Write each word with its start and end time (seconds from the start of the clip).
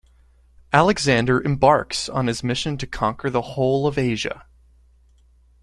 Alexander 0.73 1.39
embarks 1.43 2.09
on 2.09 2.25
his 2.25 2.43
mission 2.43 2.75
to 2.75 2.87
conquer 2.87 3.29
the 3.29 3.39
whole 3.53 3.85
of 3.85 3.99
Asia. 3.99 4.47